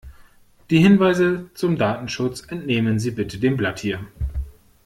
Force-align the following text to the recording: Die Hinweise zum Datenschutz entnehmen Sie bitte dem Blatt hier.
Die 0.71 0.79
Hinweise 0.79 1.51
zum 1.53 1.77
Datenschutz 1.77 2.41
entnehmen 2.47 2.97
Sie 2.97 3.11
bitte 3.11 3.37
dem 3.37 3.55
Blatt 3.55 3.79
hier. 3.79 4.03